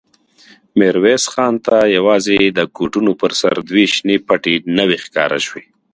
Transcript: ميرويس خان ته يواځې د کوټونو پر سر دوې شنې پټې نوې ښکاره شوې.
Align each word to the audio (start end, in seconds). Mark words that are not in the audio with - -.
ميرويس 0.77 1.23
خان 1.33 1.53
ته 1.65 1.77
يواځې 1.97 2.37
د 2.57 2.59
کوټونو 2.77 3.11
پر 3.21 3.31
سر 3.41 3.55
دوې 3.69 3.85
شنې 3.93 4.15
پټې 4.27 4.55
نوې 4.77 4.97
ښکاره 5.05 5.39
شوې. 5.45 5.63